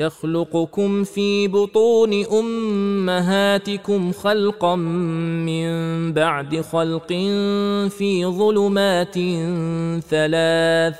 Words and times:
يخلقكم 0.00 1.04
في 1.04 1.48
بطون 1.48 2.24
أمهاتكم 2.24 4.12
خلقا 4.12 4.76
من 4.76 5.68
بعد 6.12 6.60
خلق 6.60 7.08
في 7.88 8.26
ظلمات 8.26 9.14
ثلاث 10.04 10.96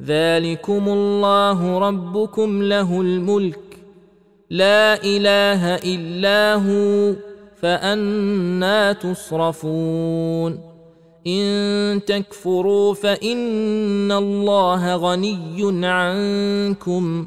ذلكم 0.00 0.88
الله 0.88 1.78
ربكم 1.78 2.62
له 2.62 3.00
الملك 3.00 3.60
لا 4.50 5.04
إله 5.04 5.74
إلا 5.74 6.54
هو 6.54 7.14
فأنا 7.62 8.92
تصرفون 8.92 10.60
إن 11.26 12.00
تكفروا 12.06 12.94
فإن 12.94 14.12
الله 14.12 14.96
غني 14.96 15.86
عنكم 15.86 17.26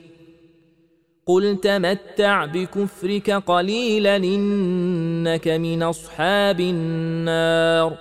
قل 1.31 1.57
تمتع 1.61 2.45
بكفرك 2.45 3.31
قليلا 3.31 4.15
انك 4.15 5.47
من 5.47 5.83
اصحاب 5.83 6.59
النار 6.59 7.97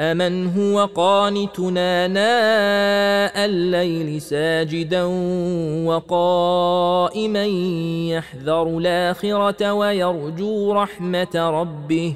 امن 0.00 0.46
هو 0.46 0.84
قانتنا 0.84 2.06
ناء 2.06 3.44
الليل 3.44 4.20
ساجدا 4.20 5.04
وقائما 5.86 7.44
يحذر 8.10 8.78
الاخره 8.78 9.72
ويرجو 9.72 10.72
رحمه 10.72 11.34
ربه 11.34 12.14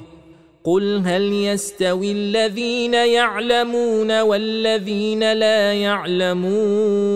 قل 0.63 1.01
هل 1.05 1.33
يستوي 1.33 2.11
الذين 2.11 2.93
يعلمون 2.93 4.21
والذين 4.21 5.33
لا 5.33 5.73
يعلمون 5.73 7.15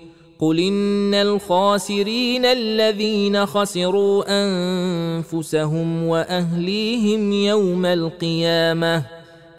قل 0.41 0.59
ان 0.59 1.13
الخاسرين 1.13 2.45
الذين 2.45 3.45
خسروا 3.45 4.23
انفسهم 4.27 6.03
واهليهم 6.03 7.33
يوم 7.33 7.85
القيامه 7.85 9.03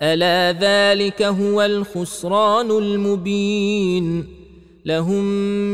الا 0.02 0.58
ذلك 0.58 1.22
هو 1.22 1.62
الخسران 1.62 2.70
المبين 2.70 4.26
لهم 4.84 5.24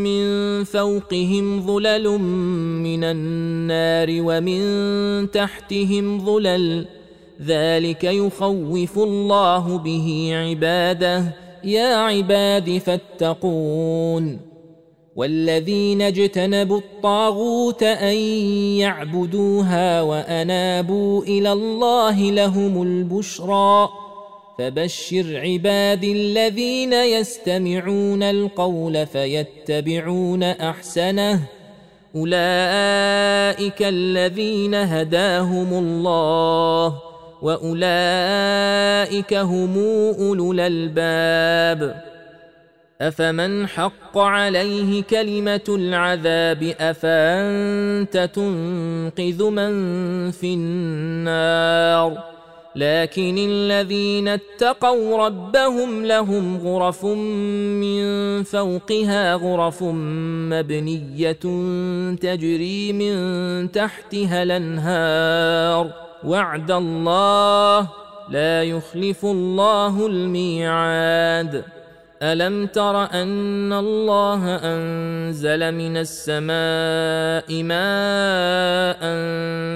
من 0.04 0.64
فوقهم 0.64 1.66
ظلل 1.66 2.08
من 2.82 3.04
النار 3.04 4.08
ومن 4.10 5.30
تحتهم 5.30 6.24
ظلل 6.24 6.86
ذلك 7.42 8.04
يخوف 8.04 8.98
الله 8.98 9.78
به 9.78 10.30
عباده 10.32 11.24
يا 11.64 11.96
عباد 11.96 12.78
فاتقون 12.78 14.47
والذين 15.18 16.02
اجتنبوا 16.02 16.78
الطاغوت 16.78 17.82
أن 17.82 18.16
يعبدوها 18.78 20.02
وأنابوا 20.02 21.22
إلى 21.22 21.52
الله 21.52 22.20
لهم 22.20 22.82
البشرى 22.82 23.88
فبشر 24.58 25.40
عبادي 25.44 26.12
الذين 26.12 26.92
يستمعون 26.92 28.22
القول 28.22 29.06
فيتبعون 29.06 30.42
أحسنه 30.42 31.40
أولئك 32.16 33.82
الذين 33.82 34.74
هداهم 34.74 35.72
الله 35.72 36.98
وأولئك 37.42 39.34
هم 39.34 39.78
أولو 40.18 40.52
الألباب 40.52 42.08
افمن 43.00 43.66
حق 43.66 44.18
عليه 44.18 45.02
كلمه 45.02 45.64
العذاب 45.68 46.74
افانت 46.80 48.30
تنقذ 48.34 49.50
من 49.50 49.70
في 50.30 50.54
النار 50.54 52.24
لكن 52.76 53.38
الذين 53.38 54.28
اتقوا 54.28 55.26
ربهم 55.26 56.04
لهم 56.04 56.56
غرف 56.56 57.04
من 57.04 58.42
فوقها 58.42 59.34
غرف 59.34 59.82
مبنيه 59.82 61.32
تجري 62.20 62.92
من 62.92 63.72
تحتها 63.72 64.42
الانهار 64.42 65.90
وعد 66.24 66.70
الله 66.70 67.88
لا 68.30 68.62
يخلف 68.62 69.24
الله 69.24 70.06
الميعاد 70.06 71.64
ألم 72.22 72.66
تر 72.66 73.04
أن 73.04 73.72
الله 73.72 74.56
أنزل 74.56 75.74
من 75.74 75.96
السماء 75.96 77.62
ماء 77.62 78.98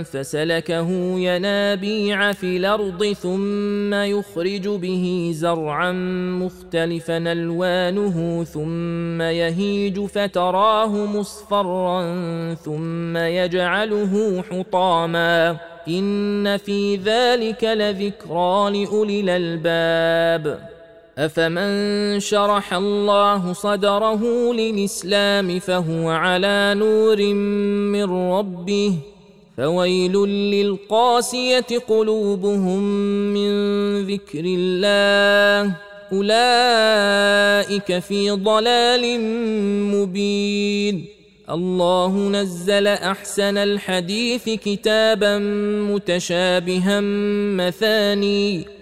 فسلكه 0.02 0.90
ينابيع 1.18 2.32
في 2.32 2.56
الأرض 2.56 3.12
ثم 3.12 3.94
يخرج 3.94 4.68
به 4.68 5.30
زرعا 5.34 5.92
مختلفا 6.42 7.16
ألوانه 7.16 8.44
ثم 8.44 9.22
يهيج 9.22 10.00
فتراه 10.00 11.06
مصفرا 11.06 12.04
ثم 12.54 13.16
يجعله 13.16 14.44
حطاما 14.50 15.56
إن 15.88 16.56
في 16.56 16.96
ذلك 16.96 17.64
لذكرى 17.64 18.84
لأولي 18.84 19.20
الألباب 19.20 20.71
افمن 21.18 22.20
شرح 22.20 22.74
الله 22.74 23.52
صدره 23.52 24.52
للاسلام 24.52 25.58
فهو 25.58 26.10
على 26.10 26.74
نور 26.76 27.34
من 27.92 28.32
ربه 28.32 28.94
فويل 29.56 30.12
للقاسيه 30.26 31.66
قلوبهم 31.88 32.82
من 33.34 33.52
ذكر 34.06 34.44
الله 34.44 35.76
اولئك 36.12 37.98
في 37.98 38.30
ضلال 38.30 39.20
مبين 39.94 41.04
الله 41.50 42.28
نزل 42.28 42.86
احسن 42.86 43.56
الحديث 43.56 44.44
كتابا 44.44 45.38
متشابها 45.88 47.00
مثاني 47.56 48.81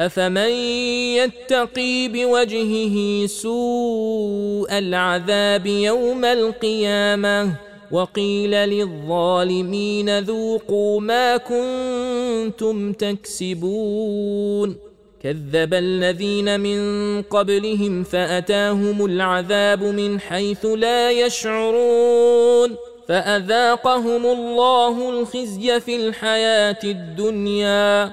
افمن 0.00 0.50
يتقي 1.16 2.08
بوجهه 2.08 3.26
سوء 3.26 4.78
العذاب 4.78 5.66
يوم 5.66 6.24
القيامه 6.24 7.52
وقيل 7.90 8.50
للظالمين 8.50 10.18
ذوقوا 10.18 11.00
ما 11.00 11.36
كنتم 11.36 12.92
تكسبون 12.92 14.76
كذب 15.22 15.74
الذين 15.74 16.60
من 16.60 17.22
قبلهم 17.22 18.02
فاتاهم 18.02 19.04
العذاب 19.04 19.82
من 19.82 20.20
حيث 20.20 20.66
لا 20.66 21.10
يشعرون 21.10 22.76
فاذاقهم 23.08 24.26
الله 24.26 25.10
الخزي 25.10 25.80
في 25.80 25.96
الحياة 25.96 26.78
الدنيا 26.84 28.12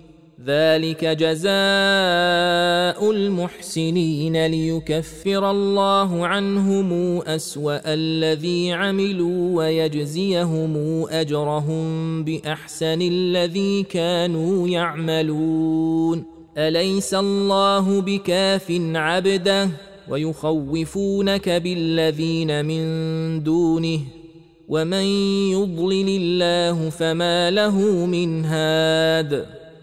ذلك 0.51 1.05
جزاء 1.05 1.51
المحسنين 3.11 4.45
ليكفر 4.45 5.51
الله 5.51 6.27
عنهم 6.27 7.21
أسوأ 7.21 7.93
الذي 7.93 8.71
عملوا 8.71 9.57
ويجزيهم 9.57 11.05
أجرهم 11.09 12.23
بأحسن 12.23 13.01
الذي 13.01 13.83
كانوا 13.83 14.67
يعملون. 14.67 16.23
أليس 16.57 17.13
الله 17.13 18.01
بكاف 18.01 18.71
عبده 18.95 19.69
ويخوفونك 20.09 21.49
بالذين 21.49 22.65
من 22.65 22.83
دونه؟ 23.43 23.99
ومن 24.69 25.03
يضلل 25.51 26.09
الله 26.21 26.89
فما 26.89 27.51
له 27.51 28.05
من 28.05 28.45
هاد. 28.45 29.60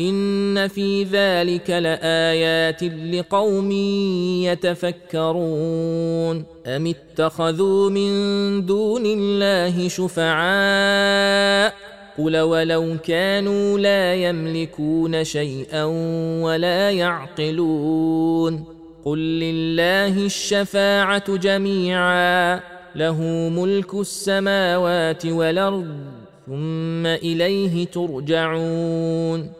إن 0.00 0.68
في 0.68 1.04
ذلك 1.04 1.70
لآيات 1.70 2.82
لقوم 2.82 3.70
يتفكرون. 4.42 6.44
أم 6.66 6.86
اتخذوا 6.86 7.90
من 7.90 8.10
دون 8.66 9.02
الله 9.06 9.88
شفعاء؟ 9.88 11.74
قل 12.18 12.38
ولو 12.38 12.96
كانوا 13.04 13.78
لا 13.78 14.14
يملكون 14.14 15.24
شيئا 15.24 15.84
ولا 16.42 16.90
يعقلون. 16.90 18.64
قل 19.04 19.18
لله 19.18 20.26
الشفاعة 20.26 21.36
جميعا. 21.36 22.60
له 22.96 23.22
ملك 23.48 23.94
السماوات 23.94 25.26
والأرض 25.26 25.96
ثم 26.46 27.06
إليه 27.06 27.86
ترجعون. 27.86 29.59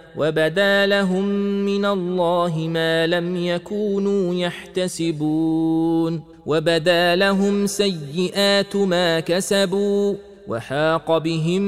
وبدا 0.17 0.85
لهم 0.85 1.25
من 1.65 1.85
الله 1.85 2.57
ما 2.57 3.07
لم 3.07 3.35
يكونوا 3.45 4.35
يحتسبون 4.35 6.21
وبدا 6.45 7.15
لهم 7.15 7.67
سيئات 7.67 8.75
ما 8.75 9.19
كسبوا 9.19 10.15
وحاق 10.47 11.17
بهم 11.17 11.61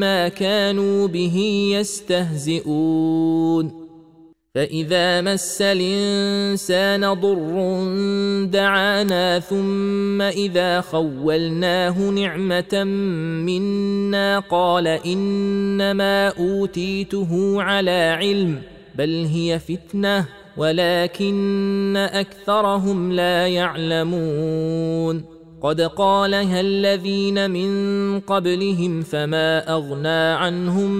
ما 0.00 0.28
كانوا 0.28 1.08
به 1.08 1.68
يستهزئون 1.78 3.06
فإذا 4.56 5.20
مس 5.20 5.62
الإنسان 5.62 7.12
ضر 7.12 7.84
دعانا 8.44 9.38
ثم 9.38 10.22
إذا 10.22 10.80
خولناه 10.80 12.10
نعمة 12.10 12.84
منا 13.44 14.38
قال 14.38 14.86
إنما 14.86 16.28
أوتيته 16.28 17.62
على 17.62 18.16
علم 18.20 18.62
بل 18.94 19.28
هي 19.32 19.58
فتنة 19.58 20.26
ولكن 20.56 21.96
أكثرهم 21.96 23.12
لا 23.12 23.46
يعلمون 23.46 25.24
قد 25.62 25.80
قالها 25.80 26.60
الذين 26.60 27.50
من 27.50 27.70
قبلهم 28.20 29.02
فما 29.02 29.72
أغنى 29.72 30.08
عنهم 30.08 30.90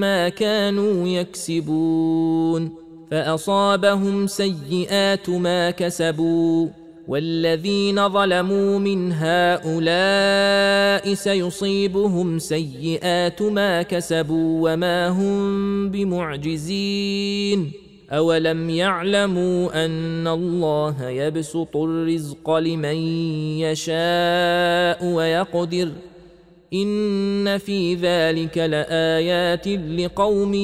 ما 0.00 0.28
كانوا 0.28 1.08
يكسبون 1.08 2.85
فأصابهم 3.10 4.26
سيئات 4.26 5.30
ما 5.30 5.70
كسبوا 5.70 6.68
والذين 7.08 8.08
ظلموا 8.08 8.78
من 8.78 9.12
هؤلاء 9.12 11.14
سيصيبهم 11.14 12.38
سيئات 12.38 13.42
ما 13.42 13.82
كسبوا 13.82 14.72
وما 14.72 15.08
هم 15.08 15.90
بمعجزين 15.90 17.72
أولم 18.10 18.70
يعلموا 18.70 19.84
أن 19.84 20.28
الله 20.28 21.08
يبسط 21.08 21.76
الرزق 21.76 22.50
لمن 22.50 22.96
يشاء 23.58 25.04
ويقدر 25.04 25.88
إن 26.72 27.58
في 27.58 27.94
ذلك 27.94 28.58
لآيات 28.58 29.68
لقوم 29.68 30.54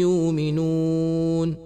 يؤمنون 0.00 1.65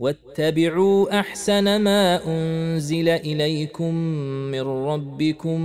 واتبعوا 0.00 1.20
أحسن 1.20 1.80
ما 1.80 2.20
أنزل 2.26 3.08
إليكم 3.08 3.94
من 4.50 4.60
ربكم 4.60 5.60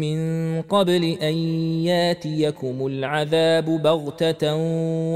من 0.00 0.20
قبل 0.62 1.04
أن 1.22 1.34
ياتيكم 1.84 2.86
العذاب 2.86 3.64
بغتة 3.64 4.56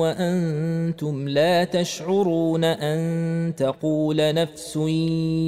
وأنتم 0.00 1.28
لا 1.28 1.64
تشعرون 1.64 2.64
أن 2.64 3.52
تقول 3.56 4.34
نفس 4.34 4.76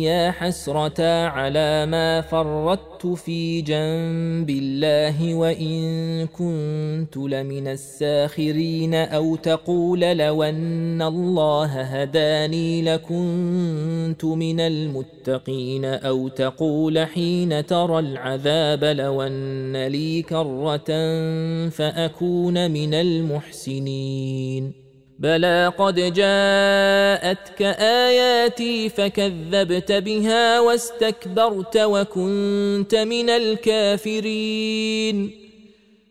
يا 0.01 0.31
حسرة 0.31 1.27
على 1.27 1.87
ما 1.87 2.21
فرطت 2.21 3.07
في 3.07 3.61
جنب 3.61 4.51
الله 4.51 5.35
وإن 5.35 6.27
كنت 6.27 7.17
لمن 7.17 7.69
الساخرين 7.69 8.95
أو 8.95 9.37
تقول 9.37 10.01
لو 10.01 10.43
أن 10.43 11.03
الله 11.03 11.83
هداني 11.83 12.83
لكم 12.83 13.06
كنت 13.09 14.25
من 14.25 14.61
المتقين 14.61 15.85
أو 15.85 16.29
تقول 16.29 16.99
حين 16.99 17.67
ترى 17.67 17.99
العذاب 17.99 18.85
لو 18.85 19.23
أن 19.23 19.87
لي 19.87 20.23
كرة 20.23 20.87
فأكون 21.69 22.71
من 22.71 22.95
المحسنين. 22.95 24.73
بلى 25.19 25.73
قد 25.79 25.95
جاءتك 25.95 27.63
آياتي 27.81 28.89
فكذبت 28.89 29.93
بها 29.93 30.61
واستكبرت 30.61 31.77
وكنت 31.77 32.95
من 32.95 33.31
الكافرين. 33.31 34.67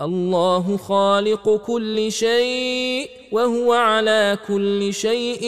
الله 0.00 0.76
خالق 0.76 1.56
كل 1.56 2.12
شيء 2.12 3.08
وهو 3.32 3.72
على 3.72 4.38
كل 4.48 4.94
شيء 4.94 5.40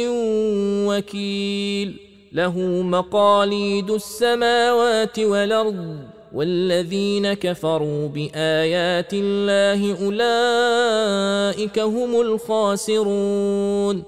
وكيل. 0.89 1.97
له 2.33 2.59
مقاليد 2.83 3.91
السماوات 3.91 5.19
والأرض 5.19 5.99
والذين 6.35 7.33
كفروا 7.33 8.09
بآيات 8.09 9.11
الله 9.13 10.07
أولئك 10.07 11.79
هم 11.79 12.21
الخاسرون. 12.21 14.03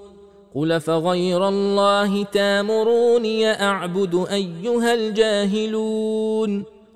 قل 0.55 0.81
فغير 0.81 1.47
الله 1.47 2.23
تامروني 2.23 3.51
أعبد 3.51 4.25
أيها 4.31 4.93
الجاهلون. 4.93 6.78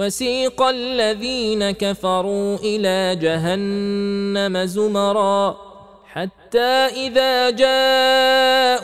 وسيق 0.00 0.62
الذين 0.62 1.70
كفروا 1.70 2.56
إلى 2.56 3.16
جهنم 3.22 4.64
زمرا 4.64 5.56
حتى 6.12 6.86
إذا 7.06 7.50
جاءوها 7.50 8.78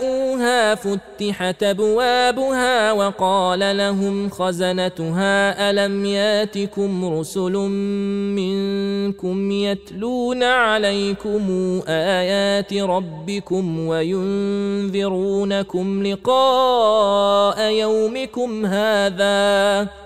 فتحت 0.75 1.63
أبوابها 1.63 2.93
وقال 2.93 3.77
لهم 3.77 4.31
خزنتها 4.31 5.71
ألم 5.71 6.05
ياتكم 6.05 7.19
رسل 7.19 7.53
منكم 8.37 9.51
يتلون 9.51 10.43
عليكم 10.43 11.81
آيات 11.89 12.75
ربكم 12.75 13.87
وينذرونكم 13.87 15.27
لقاء 16.07 17.61
يومكم 17.71 18.67
هذا 18.67 20.06